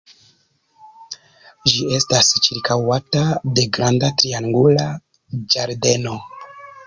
Ĝi 1.73 1.83
estas 1.97 2.31
ĉirkaŭata 2.47 3.21
de 3.59 3.67
granda 3.77 4.11
triangula 4.23 4.89
ĝardeno. 5.57 6.19